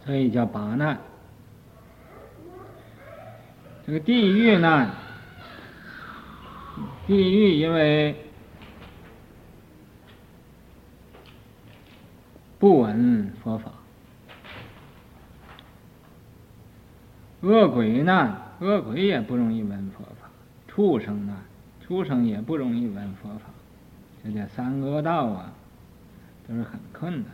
[0.05, 0.99] 所以叫八难。
[3.85, 4.89] 这个地狱难，
[7.05, 8.15] 地狱因为
[12.59, 13.71] 不闻佛法。
[17.41, 20.16] 恶鬼难，恶鬼也不容易闻佛法；
[20.77, 21.41] 畜生啊，
[21.81, 23.45] 畜生也不容易闻佛法。
[24.23, 25.51] 这叫三恶道啊，
[26.47, 27.25] 都是很困难。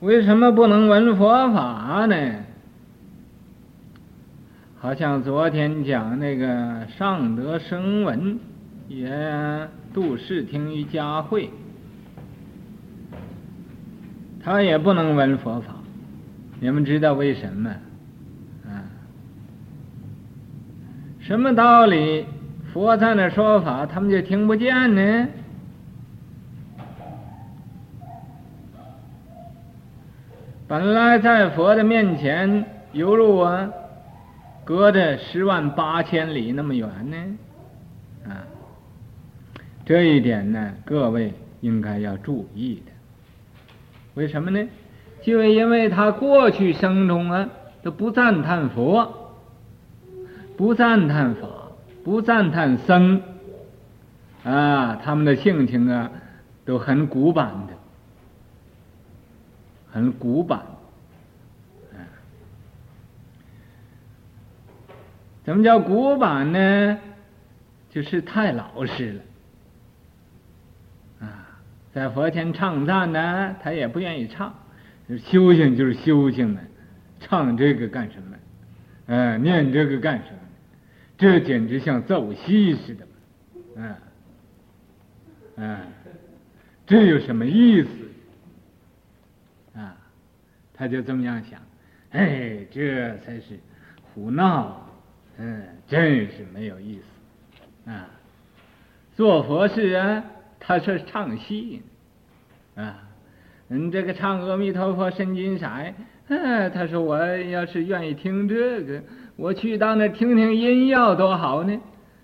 [0.00, 2.16] 为什么不能闻佛法呢？
[4.78, 8.40] 好像昨天讲那个上德声闻，
[8.88, 11.50] 也度世听于家会。
[14.42, 15.74] 他也不能闻佛法，
[16.64, 17.68] 你们知道为什么？
[18.66, 18.88] 啊，
[21.20, 22.24] 什么道理？
[22.72, 25.28] 佛在那说法，他们就听不见呢？
[30.66, 33.70] 本来在佛的面前，犹如我，
[34.64, 37.16] 隔着十万八千里那么远呢，
[38.30, 38.40] 啊，
[39.84, 42.92] 这一点呢，各位应该要注意的。
[44.14, 44.66] 为什么呢？
[45.24, 47.48] 就因为他过去生中啊，
[47.82, 49.32] 都不赞叹佛，
[50.54, 51.48] 不赞叹法，
[52.04, 53.22] 不赞叹僧，
[54.44, 56.10] 啊，他们的性情啊，
[56.66, 57.72] 都很古板的，
[59.90, 60.60] 很古板。
[65.42, 66.98] 怎么叫古板呢？
[67.88, 69.12] 就是太老实
[71.20, 71.26] 了。
[71.26, 71.60] 啊
[71.94, 74.54] 在佛前唱赞呢，他也不愿意唱。
[75.18, 76.60] 修行就是修行嘛，
[77.20, 78.36] 唱这个干什么？
[79.06, 80.38] 呃，念这个干什么？
[81.18, 83.12] 这简直像奏戏似的嘛！
[83.76, 83.96] 嗯，
[85.56, 85.80] 嗯，
[86.86, 87.88] 这有什么意思？
[89.78, 89.96] 啊，
[90.72, 91.60] 他就这么样想。
[92.10, 93.58] 哎，这才是
[94.02, 94.88] 胡闹。
[95.36, 97.90] 嗯，真是没有意思。
[97.90, 98.08] 啊，
[99.14, 100.24] 做佛事啊。
[100.66, 101.82] 他说唱戏，
[102.74, 103.03] 啊，
[103.68, 105.66] 嗯，这个唱阿弥陀佛神经骰，
[106.28, 109.02] 啊，他说我要是愿意听这个，
[109.36, 111.80] 我去到那听听音乐多好呢。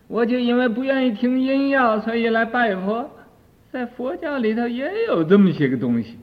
[0.06, 3.08] 我就因为不愿意听音乐，所以来拜佛。
[3.72, 6.18] 在佛教里头也有这么些个东西，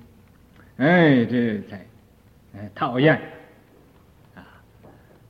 [0.76, 1.86] 哎，这才
[2.54, 3.16] 哎讨厌
[4.36, 4.44] 啊！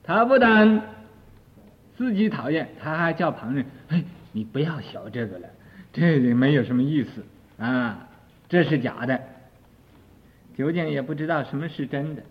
[0.04, 0.82] 他不但
[1.96, 5.48] 自己讨厌，他还叫旁人：“哎，你不要学这个了，
[5.94, 7.24] 这个没有什么意思
[7.64, 8.08] 啊，
[8.50, 9.20] 这是假的。”
[10.58, 12.24] 究竟也不知道什么是真的，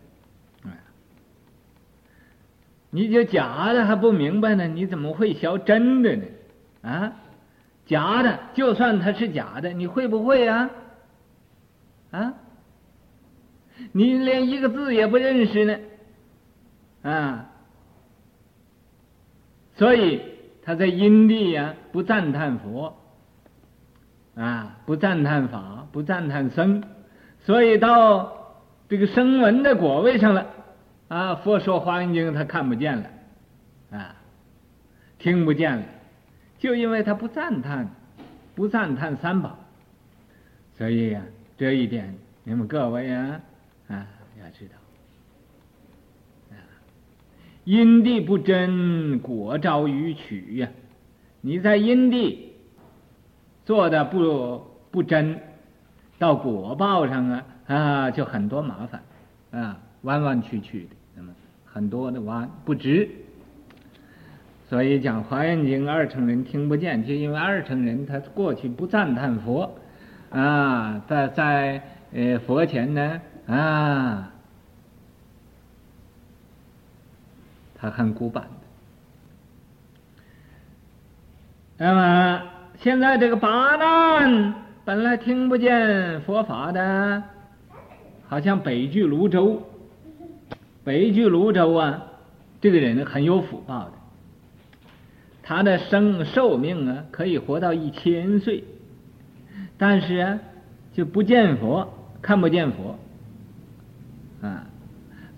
[0.65, 0.75] 啊！
[2.91, 6.25] 你就假的还不明白呢，你怎么会学真的呢？
[6.83, 7.13] 啊？
[7.87, 10.71] 假的，就算它是假的，你会不会啊？
[12.11, 12.35] 啊？
[13.93, 15.79] 你连一个字也不认识呢，
[17.03, 17.51] 啊？
[19.77, 20.21] 所以
[20.65, 22.97] 他在因地呀，不赞叹佛，
[24.35, 26.83] 啊，不赞叹法，不赞叹僧，
[27.45, 28.57] 所以到
[28.89, 30.47] 这个声闻的果位上了，
[31.09, 33.11] 啊，佛说华严经他看不见了，
[33.91, 34.17] 啊，
[35.19, 35.83] 听不见了。
[36.59, 37.89] 就因为他不赞叹，
[38.55, 39.59] 不赞叹三宝，
[40.77, 41.23] 所以呀、啊，
[41.59, 43.41] 这一点你们各位啊
[43.89, 44.07] 啊
[44.41, 44.75] 要知道
[46.51, 46.59] 啊，
[47.65, 50.69] 因地不真，果招逾曲呀。
[51.43, 52.55] 你在因地
[53.65, 55.39] 做的不不真，
[56.19, 59.03] 到果报上啊啊就很多麻烦
[59.51, 61.33] 啊，弯弯曲曲的，那么
[61.65, 63.09] 很多的弯不直。
[64.69, 69.79] 所以讲《华严经》，二乘人听不见，就因为二乘人他过去不赞叹佛，
[70.31, 74.33] 啊，在在呃佛前呢啊，
[77.77, 78.51] 他很古板的。
[81.79, 82.43] 那么
[82.81, 84.55] 现在这个八难
[84.87, 87.21] 本来听不见佛法的，
[88.29, 89.61] 好像北俱芦洲，
[90.85, 92.05] 北俱芦洲啊，
[92.61, 93.93] 这个人很有福报的。
[95.43, 98.63] 他的生寿命啊，可以活到一千岁，
[99.77, 100.39] 但是啊，
[100.93, 102.97] 就不见佛，看不见佛，
[104.41, 104.69] 啊，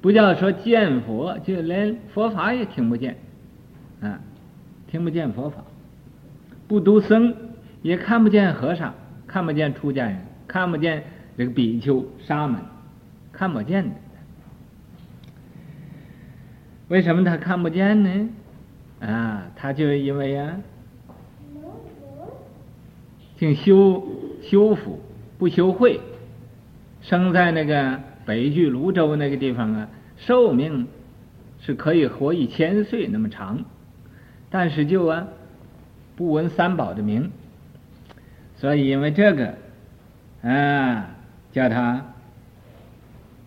[0.03, 3.17] 不叫说见佛，就连佛法也听不见，
[4.03, 4.21] 啊，
[4.91, 5.65] 听不见佛法，
[6.67, 7.35] 不读僧，
[7.81, 8.93] 也看不见和尚，
[9.29, 11.05] 看不见出家人，看不见
[11.37, 12.61] 这个比丘、沙门，
[13.31, 13.91] 看不见的。
[16.89, 18.29] 为什么他看不见呢？
[19.01, 20.57] 啊，他就是因为、啊，
[23.39, 24.03] 净修
[24.43, 24.99] 修福
[25.39, 26.01] 不修慧，
[27.03, 30.89] 生在那个北俱芦洲那个地方啊，寿命
[31.61, 33.65] 是可以活一千岁那么长，
[34.49, 35.29] 但是就啊
[36.17, 37.31] 不闻三宝的名，
[38.59, 39.55] 所以因为这个
[40.43, 41.09] 啊
[41.53, 42.05] 叫他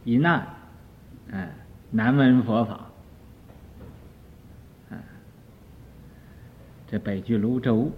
[0.04, 0.48] 一难，
[1.32, 1.48] 啊
[1.92, 2.88] 难闻佛法。
[6.88, 7.90] 这北俱芦洲，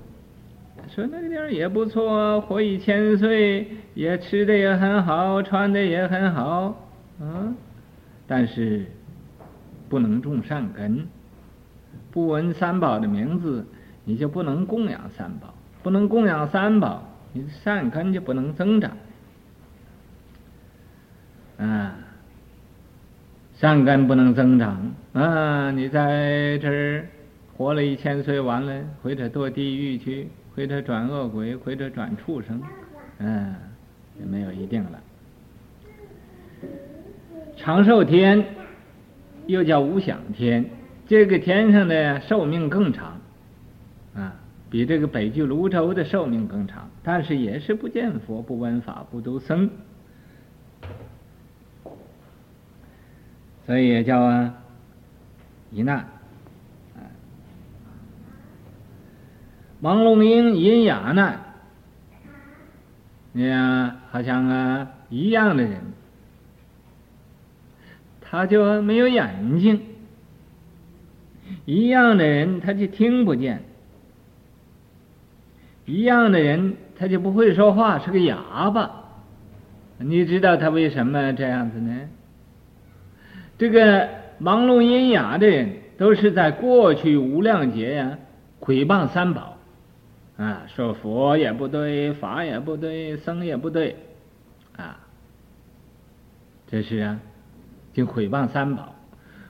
[0.88, 6.76] 说那个地儿也不错，活一千岁，也吃的也很好，穿的也很好，
[7.20, 7.56] 啊，
[8.28, 8.86] 但是
[9.90, 11.08] 不能种善根，
[12.12, 13.66] 不闻三宝的名字，
[14.06, 15.53] 你就不能供养三宝，
[15.84, 18.92] 不能供养三宝，你的善根就不能增长，
[21.58, 21.96] 啊，
[23.54, 27.06] 善根不能增长，啊，你在这儿。
[27.56, 32.60] 活了一千岁，完了，或者堕地狱去，或者转恶鬼，或者转畜生，
[33.20, 33.56] 嗯，
[34.20, 35.00] 也没有一定了。
[37.56, 38.44] 长寿天
[39.46, 40.66] 又叫无想天，
[41.06, 43.13] 这个天上的寿命更长，
[44.74, 49.70] 比这个北俱芦洲的寿命更长，但是也是不见佛、不闻法、不读僧，
[53.68, 54.56] 所以也叫啊，
[55.70, 56.08] 一难。
[59.80, 61.40] 盲聋喑瘖哑难，
[63.32, 65.82] 你看好像啊一样的人，
[68.22, 69.78] 他就没有眼睛；
[71.66, 73.60] 一样的人，他就听不见；
[75.86, 78.90] 一样的人，他就不会说话，是个哑巴。
[79.98, 82.10] 你知道他为什么这样子呢？
[83.58, 84.08] 这个
[84.42, 88.18] 盲聋喑哑的人，都是在过去无量劫呀，
[88.60, 89.58] 毁谤三宝。
[90.36, 93.96] 啊，说佛也不对，法也不对，僧也不对，
[94.76, 94.98] 啊，
[96.68, 97.20] 这是啊，
[97.94, 98.96] 就毁谤三宝，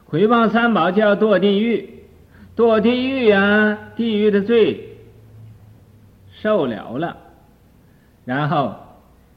[0.03, 1.89] 毁谤三宝就要堕地狱，
[2.57, 4.92] 堕地狱呀、啊，地狱的罪
[6.43, 7.15] 受了了，
[8.25, 8.75] 然后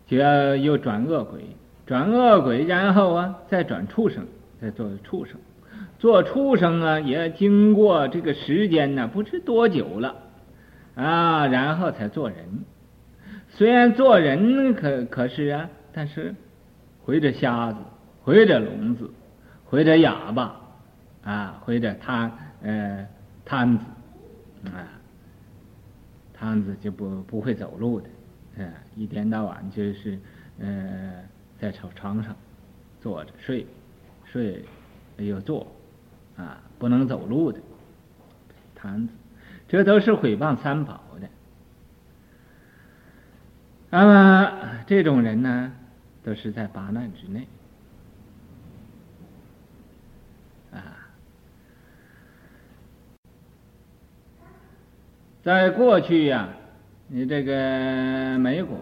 [0.09, 1.41] 就要又转恶鬼，
[1.87, 4.27] 转恶鬼，然后啊再转畜生，
[4.61, 5.39] 再做畜生，
[6.01, 10.17] 做畜生啊也经过这个时间呢，不知多久了。
[10.97, 12.39] 啊，然后才做人。
[13.51, 16.35] 虽然做人可可是啊，但是
[17.05, 17.79] 回着瞎子，
[18.25, 19.09] 回着聋子，
[19.67, 20.57] 回着哑巴，
[21.23, 22.33] 啊，回着瘫
[22.63, 23.07] 呃
[23.45, 23.85] 瘫子，
[24.65, 24.96] 啊，
[26.39, 28.09] 瘫子就不不会走路的。
[28.57, 30.19] 嗯，一天到晚就是，
[30.59, 31.23] 呃，
[31.59, 32.35] 在床床上
[33.01, 33.67] 坐着睡，
[34.25, 34.65] 睡
[35.19, 35.67] 又坐，
[36.37, 37.61] 啊，不能走路的
[38.75, 39.13] 瘫子，
[39.69, 41.29] 这都是毁谤三宝的。
[43.91, 45.73] 那么这种人呢，
[46.23, 47.47] 都是在八难之内，
[55.47, 56.49] 在过去呀、
[57.07, 58.77] 你这个美国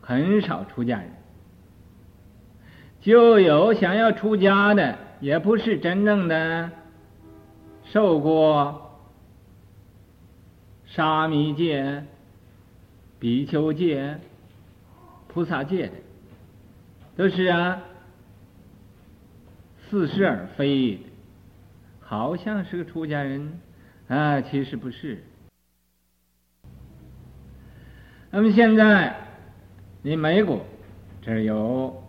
[0.00, 1.10] 很少出家人，
[3.02, 6.70] 就有想要出家的，也不是真正的
[7.92, 8.98] 受过
[10.86, 12.02] 沙弥戒、
[13.18, 14.18] 比丘戒、
[15.28, 15.92] 菩萨戒的，
[17.18, 17.82] 都是啊
[19.90, 20.98] 似是而非，
[22.00, 23.60] 好像是个出家人。
[24.08, 25.22] 啊，其实不是。
[28.30, 29.16] 那么现在，
[30.02, 30.64] 你美国
[31.22, 32.02] 这儿有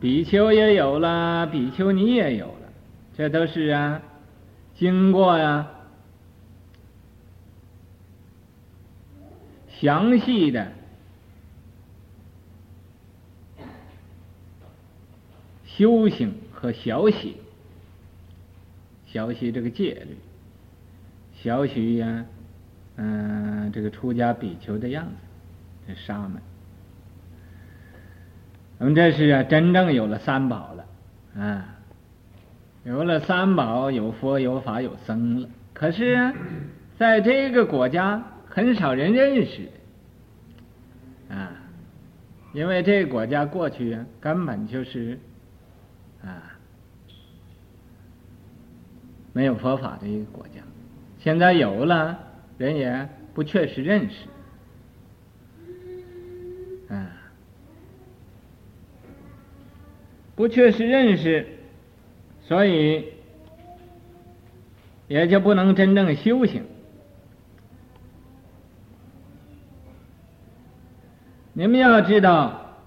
[0.00, 2.72] 比丘也有了，比丘尼也有了，
[3.16, 4.02] 这都是啊，
[4.74, 5.70] 经过呀、啊、
[9.80, 10.72] 详细的
[15.64, 17.36] 修行和小习，
[19.06, 20.16] 小习这个戒律，
[21.42, 22.24] 小许呀，
[22.94, 25.12] 嗯，这个出家比丘的样子。
[25.88, 26.40] 这沙门，
[28.78, 31.66] 我们这是啊，真正有了三宝了啊，
[32.84, 35.48] 有了三宝，有佛有法有僧了。
[35.74, 36.32] 可是啊，
[36.96, 39.68] 在这个国家很少人认识
[41.28, 41.50] 啊，
[42.52, 45.18] 因为这个国家过去啊，根本就是
[46.24, 46.54] 啊，
[49.32, 50.60] 没有佛法的一个国家，
[51.22, 52.18] 现在有了，
[52.58, 54.26] 人也不确实认识。
[56.92, 57.12] 啊，
[60.34, 61.46] 不确实认识，
[62.40, 63.12] 所以
[65.06, 66.64] 也就不能真正修行。
[71.52, 72.78] 你们要知道，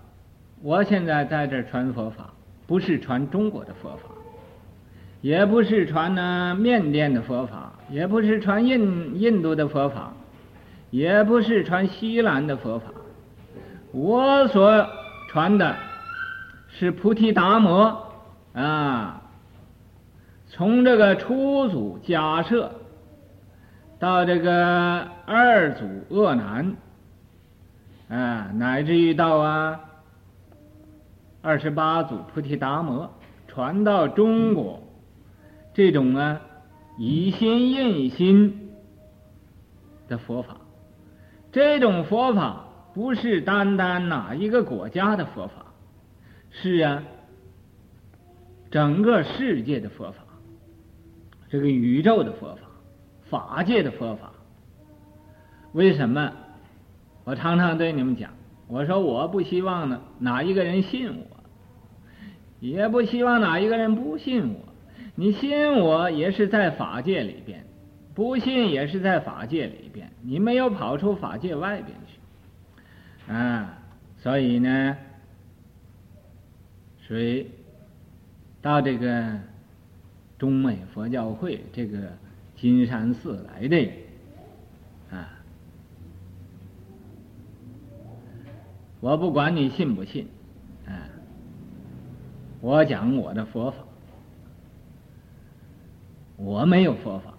[0.62, 2.34] 我现在在这传佛法，
[2.68, 4.10] 不是传中国的佛法，
[5.22, 10.14] 也不是传呢缅甸的佛法，也不是传印印度的佛法，
[10.90, 12.86] 也不是传西兰的佛法。
[13.92, 14.88] 我所
[15.30, 15.76] 传的
[16.68, 18.12] 是菩提达摩
[18.54, 19.22] 啊，
[20.48, 22.70] 从这个初祖迦叶
[24.00, 26.76] 到这个二祖恶难
[28.10, 29.80] 啊，乃至于到啊
[31.42, 33.14] 二十八祖菩提达摩，
[33.48, 34.82] 传到中国
[35.74, 36.42] 这种啊
[36.98, 38.72] 以心印心
[40.08, 40.58] 的佛法，
[41.52, 42.64] 这种佛法。
[42.96, 45.66] 不是单单哪一个国家的佛法，
[46.50, 47.04] 是啊，
[48.72, 50.24] 整个世界的佛法，
[51.50, 52.62] 这个宇宙的佛法，
[53.30, 54.32] 法界的佛法。
[55.74, 56.32] 为什么？
[57.26, 58.32] 我常常对你们讲，
[58.70, 61.44] 我说我不希望呢哪一个人信我，
[62.62, 64.65] 也不希望哪一个人不信我。
[65.16, 67.66] 你信我也是在法界里边，
[68.14, 73.32] 不信也是在法界里边，你没有跑出法界外边去。
[73.32, 73.80] 啊，
[74.18, 74.98] 所以呢，
[77.08, 77.50] 谁
[78.62, 79.40] 到这个
[80.38, 82.12] 中美佛教会这个
[82.58, 83.90] 金山寺来的
[85.12, 85.30] 啊，
[89.00, 90.28] 我不管你信不信，
[90.86, 91.08] 啊，
[92.60, 93.78] 我讲我的佛法，
[96.38, 97.34] 我没有佛法，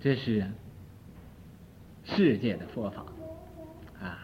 [0.00, 0.44] 这是
[2.04, 3.04] 世界的佛法。
[4.00, 4.18] 啊，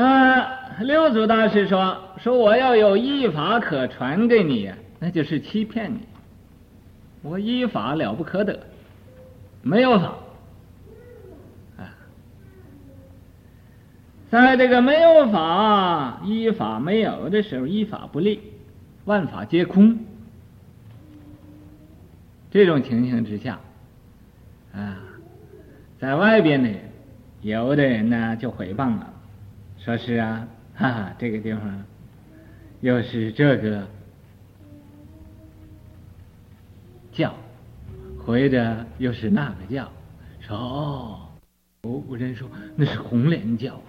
[0.00, 5.98] 啊六祖大师说：“说我要有一法可传给你，那就是欺骗你。
[7.22, 8.60] 我一法了不可得，
[9.62, 10.14] 没有法。
[11.78, 11.90] 啊，
[14.30, 18.40] 在这个没有法、依法没有的时候，依法不立，
[19.06, 19.98] 万法皆空。
[22.50, 23.60] 这种情形之下，
[24.72, 24.98] 啊，
[25.98, 26.70] 在外边呢，
[27.42, 29.12] 有的人呢就毁谤了。”
[29.78, 31.84] 说是啊， 哈哈，这个地方
[32.80, 33.86] 又是这个
[37.12, 37.34] 教，
[38.18, 39.90] 回着又是那个教，
[40.40, 41.18] 说哦，
[41.82, 43.80] 有人说那是红莲教，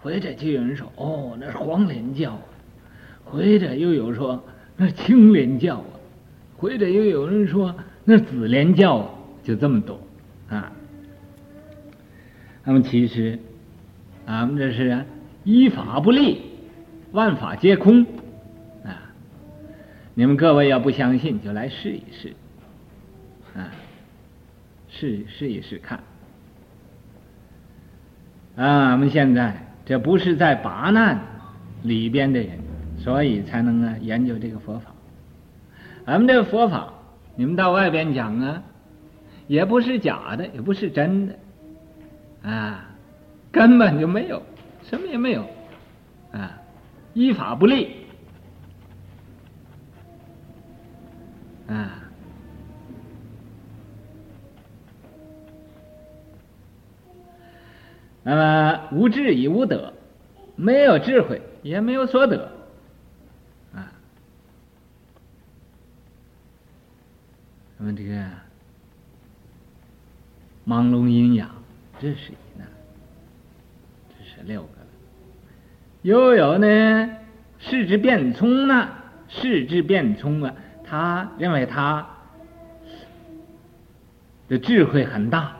[0.00, 2.38] 回着就有人说哦，那是黄莲教，
[3.24, 4.44] 回着又有说
[4.76, 5.97] 那是青莲教啊，
[6.58, 9.08] 回着又有人说那是紫莲教，
[9.42, 9.98] 就这么多
[10.50, 10.70] 啊。
[12.64, 13.38] 那么其实。
[14.26, 15.06] 俺们这是
[15.44, 16.42] 依法不立，
[17.12, 18.04] 万法皆空
[18.84, 19.08] 啊！
[20.12, 22.34] 你们各位要不相信，就来试一试
[23.56, 23.72] 啊！
[24.90, 25.98] 试试一试看
[28.56, 28.90] 啊！
[28.90, 31.18] 俺们现在这不是在八难
[31.84, 32.58] 里边的人，
[32.98, 34.92] 所以才能啊研究这个佛法。
[36.08, 36.90] 俺们这佛法，
[37.36, 38.62] 你们到外边讲啊，
[39.46, 41.38] 也不是假的，也不是真的
[42.42, 42.86] 啊。
[43.52, 44.42] 根本就没有，
[44.84, 45.46] 什么也没有，
[46.32, 46.58] 啊，
[47.12, 48.06] 依法不立，
[51.66, 52.00] 啊，
[58.22, 59.92] 那么无智亦无得，
[60.56, 62.50] 没有智慧也没有所得，
[63.74, 63.90] 啊，
[67.78, 68.24] 那么这个
[70.68, 71.48] 盲聋阴阳，
[71.98, 72.32] 这是。
[74.46, 74.86] 六个了，
[76.02, 77.10] 又有呢，
[77.58, 78.88] 视之辩聪呢，
[79.28, 80.54] 视之辩聪啊，
[80.84, 82.08] 他认为他
[84.48, 85.56] 的智慧很大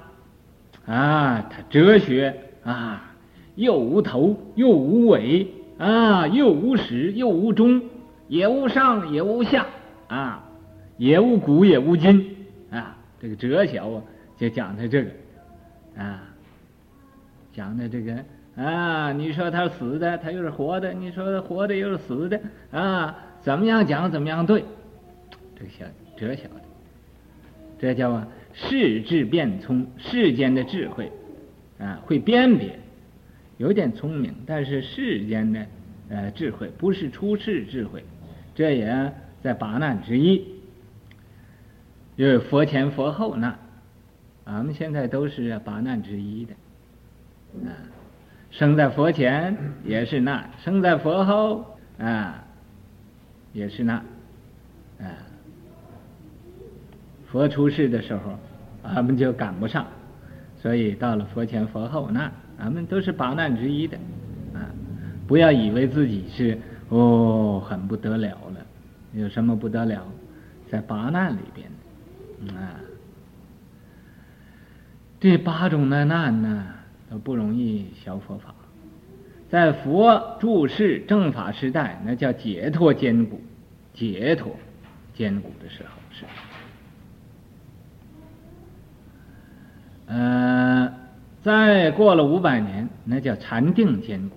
[0.87, 2.35] 啊，他哲学
[2.65, 3.13] 啊，
[3.57, 7.83] 又无头又无尾啊，又无始又无终，
[8.29, 9.67] 也无上也无下
[10.07, 10.45] 啊，
[10.97, 14.01] 也无古也无今啊，这个哲学啊，
[14.39, 15.11] 就讲的这个
[15.97, 16.23] 啊，
[17.53, 18.25] 讲的这个。
[18.57, 22.41] 啊，你说他死的，他又是活的；你说他活的又是死的，
[22.73, 24.65] 啊，怎么样讲怎么样对，
[25.55, 25.85] 这个小
[26.17, 26.61] 哲小的，
[27.79, 31.13] 这叫啊世智辩聪，世间的智慧，
[31.79, 32.77] 啊，会辨别，
[33.59, 35.67] 有点聪明，但是世间的
[36.09, 38.03] 呃智慧不是出世智慧，
[38.57, 40.45] 这也在八难之一，
[42.17, 43.57] 因为佛前佛后难，
[44.49, 46.55] 俺们现在都是八难之一的，
[47.69, 47.71] 啊。
[48.51, 52.43] 生在佛前也是难，生在佛后啊
[53.53, 53.97] 也是难，
[54.99, 55.05] 啊，
[57.27, 58.39] 佛出世的时候，
[58.83, 59.87] 俺们就赶不上，
[60.57, 63.99] 所以到了佛前佛后难，俺们都是八难之一的，
[64.55, 64.65] 啊，
[65.27, 68.67] 不要以为自己是哦很不得了了，
[69.13, 70.03] 有什么不得了，
[70.71, 72.81] 在八难里边，啊，
[75.21, 76.67] 这八种的难呢。
[77.11, 78.55] 都不容易学佛法，
[79.49, 83.41] 在佛住世正法时代，那叫解脱坚固，
[83.95, 84.55] 解脱
[85.15, 86.27] 坚固的时候是。
[90.09, 90.93] 呃，
[91.43, 94.37] 再过了五百年，那叫禅定坚固。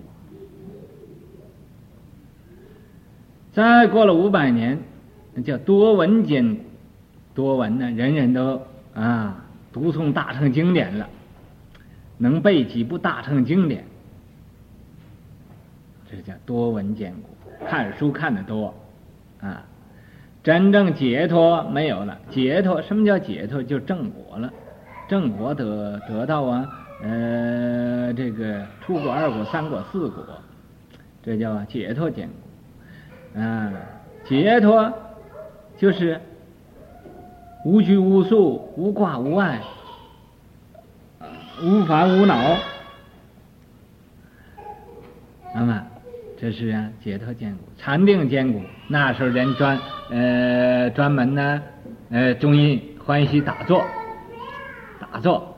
[3.52, 4.78] 再过了五百年，
[5.34, 6.62] 那叫多闻坚固，
[7.34, 8.62] 多闻呢，人人都
[8.94, 11.08] 啊读诵大乘经典了。
[12.18, 13.84] 能背几部大乘经典，
[16.08, 17.28] 这叫多闻坚固，
[17.66, 18.72] 看书看得多，
[19.40, 19.64] 啊，
[20.40, 22.16] 真正解脱没有了。
[22.30, 23.60] 解脱什么叫解脱？
[23.60, 24.52] 就正果了，
[25.08, 26.68] 正果得得到啊，
[27.02, 30.24] 呃，这个初果、二果、三果、四果，
[31.24, 33.40] 这叫解脱坚固。
[33.40, 33.72] 啊，
[34.24, 34.92] 解脱
[35.76, 36.20] 就是
[37.64, 39.60] 无拘无束、无挂无碍。
[41.62, 42.56] 无烦无恼，
[45.54, 45.86] 那么
[46.36, 48.60] 这是啊解脱坚固，禅定坚固。
[48.88, 49.78] 那时候人专
[50.10, 51.62] 呃专门呢
[52.10, 53.84] 呃中意欢喜打坐，
[54.98, 55.56] 打坐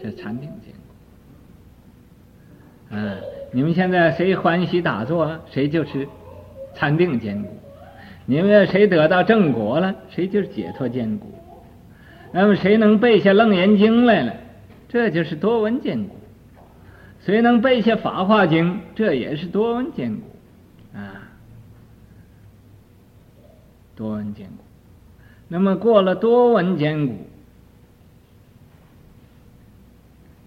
[0.00, 0.78] 这禅定坚固。
[2.90, 3.16] 嗯，
[3.50, 6.08] 你们现在谁欢喜打坐，谁就是
[6.74, 7.57] 禅定坚固。
[8.30, 11.32] 你们谁得到正果了，谁就是解脱坚固。
[12.30, 14.34] 那么谁能背下楞严经来了？
[14.86, 16.14] 这就是多闻坚固，
[17.24, 20.22] 谁能背下《法华经》，这也是多闻坚固，
[20.94, 21.28] 啊，
[23.96, 24.56] 多闻坚固。
[25.48, 27.14] 那么过了多闻坚固，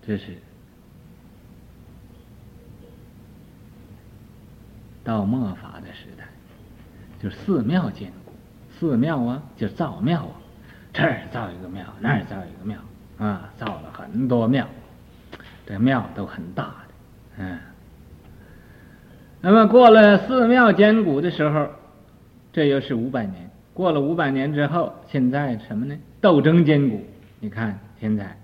[0.06, 0.38] 这是
[5.04, 6.06] 到末法的时，
[7.22, 8.32] 就是寺庙坚固，
[8.80, 10.34] 寺庙啊，就是造庙啊，
[10.94, 12.78] 这儿造一个庙，那儿造一个庙。
[13.18, 14.68] 啊，造了很多庙，
[15.68, 16.94] 这庙都很大的，
[17.38, 17.60] 嗯，
[19.42, 21.68] 那么过了寺庙坚固的时候，
[22.52, 23.48] 这又是五百年。
[23.76, 25.96] 过了五百年之后，现在什么呢？
[26.20, 27.00] 斗争坚固。
[27.40, 28.36] 你看现在，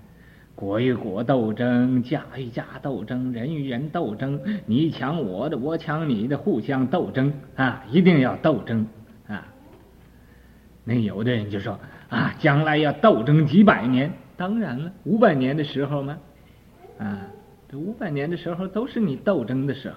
[0.58, 7.84] 国与国斗争，家与家斗争，人与人斗争，你抢我的，我抢你的，互相斗争啊！
[7.92, 8.84] 一定要斗争
[9.28, 9.46] 啊！
[10.82, 11.78] 那有的人就说
[12.08, 14.10] 啊，将来要斗争几百年。
[14.36, 16.18] 当然了，五百年的时候嘛，
[16.98, 17.20] 啊，
[17.70, 19.96] 这五百年的时候都是你斗争的时候。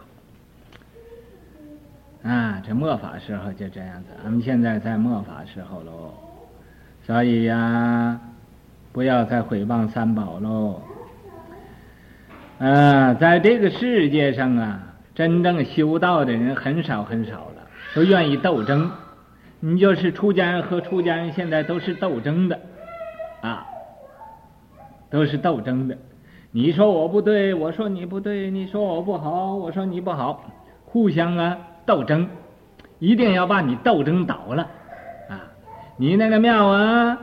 [2.30, 6.14] 啊，这末法时候就这样子，俺们现在在末法时候喽，
[7.04, 8.22] 所以呀，
[8.92, 10.82] 不要再毁谤三宝喽。
[12.60, 14.80] 啊，在这个世界上啊，
[15.16, 18.92] 真正修道的人很少很少了，都愿意斗争。
[19.60, 22.60] 你就是出家人和出家人，现在都是斗争的，
[23.42, 23.66] 啊，
[25.10, 25.98] 都是斗争的。
[26.52, 30.44] 你说我不对，我说你不对；你说我不好，我说你不好，
[30.86, 31.58] 互相啊。
[31.84, 32.30] 斗争，
[33.00, 34.62] 一定要把你斗争倒了，
[35.28, 35.42] 啊！
[35.98, 37.18] 你那个庙啊，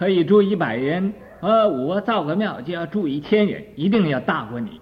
[0.00, 4.80] 可以住一百人，呃，我造个庙就要住一千人，一定要大过你。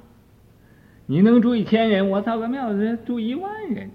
[1.06, 2.68] 你能住一千人，我造个庙
[3.04, 3.90] 住一万人，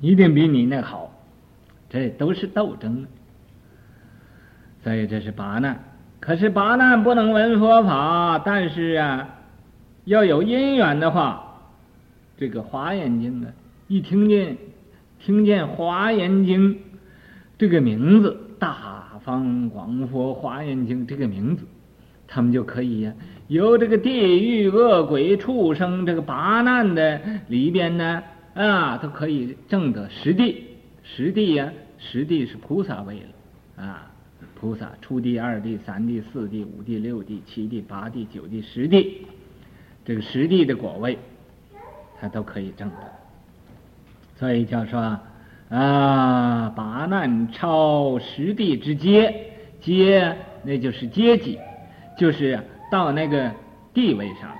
[0.00, 1.12] 一定比你那好。
[1.90, 3.06] 这都是斗争，
[4.82, 5.78] 所以这是八难。
[6.20, 9.28] 可是八难不能闻佛法，但是啊，
[10.06, 11.60] 要有因缘的话，
[12.38, 13.52] 这个华严经啊。
[13.88, 14.56] 一听见，
[15.18, 16.74] 听见《华严经》
[17.58, 18.95] 这个名字，《大
[19.26, 21.64] 方广佛华严经》这个名字，
[22.28, 23.12] 他们就可以呀、
[23.48, 24.12] 由这个地
[24.48, 28.22] 狱恶鬼畜生这个八难的里边呢，
[28.54, 30.62] 啊，都可以证得十地。
[31.02, 34.10] 十地呀、啊，十地是菩萨位了，啊，
[34.54, 39.26] 菩萨初地、二地、三地、四地、五地、六地、七地、八地、九地、十地，
[40.04, 41.18] 这个十地的果位，
[42.20, 42.96] 他都可以证得。
[44.38, 45.18] 所以叫说
[45.68, 49.50] 啊，八难超十地之阶，
[49.80, 51.58] 阶那就是阶级，
[52.16, 52.60] 就是
[52.90, 53.52] 到那个
[53.92, 54.56] 地位上了。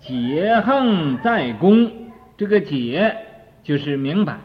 [0.00, 1.90] 解横在公，
[2.36, 3.16] 这个解
[3.64, 4.38] 就是明白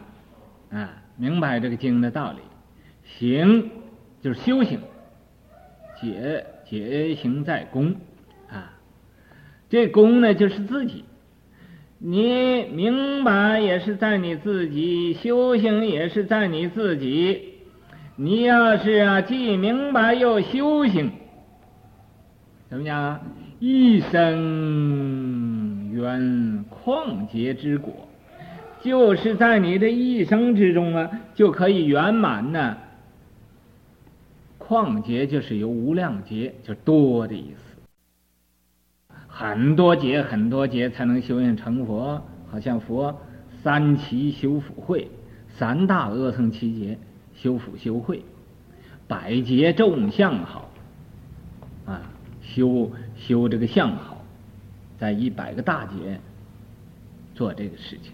[0.70, 2.38] 啊，明白这个经的道理。
[3.04, 3.70] 行
[4.20, 4.80] 就是修行，
[6.00, 7.94] 解解行在公
[8.50, 8.72] 啊，
[9.68, 11.04] 这公呢就是自己。
[12.06, 17.54] 你明白也是在你自己，修行也是在你自己。
[18.16, 21.10] 你要是啊，既明白又修行，
[22.68, 23.18] 怎么样？
[23.58, 24.32] 一生
[25.94, 27.94] 圆旷劫之果，
[28.82, 32.76] 就是在你这一生之中啊，就可以圆满呢。
[34.58, 37.63] 旷劫就是由无量劫，就多的意思。
[39.36, 42.22] 很多劫很多劫才能修行成佛，
[42.52, 43.20] 好像佛
[43.64, 45.10] 三期修福慧，
[45.48, 46.96] 三大阿僧只劫
[47.34, 48.22] 修福修慧，
[49.08, 50.70] 百劫众相好，
[51.84, 52.02] 啊，
[52.42, 54.24] 修修这个相好，
[55.00, 56.20] 在一百个大劫
[57.34, 58.12] 做这个事情。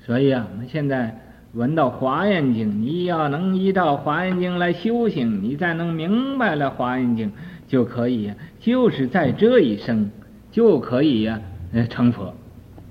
[0.00, 1.20] 所以啊，我们现在
[1.52, 7.30] 闻到华严经，你要能依照华严经来修行，你再能明白了华严经。
[7.66, 10.10] 就可以，就是在这一生
[10.52, 11.40] 就可以呀，
[11.72, 12.34] 呃，成佛，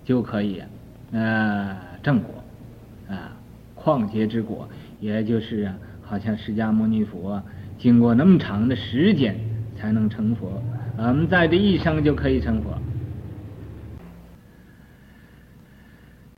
[0.04, 0.62] 就可以，
[1.12, 2.44] 呃，正果，
[3.10, 3.32] 啊，
[3.76, 4.68] 旷劫之果，
[5.00, 7.42] 也就是啊，好像释迦牟尼佛
[7.78, 9.36] 经过那么长的时间
[9.78, 10.62] 才能成佛，
[10.98, 12.78] 我们在这一生就可以成佛。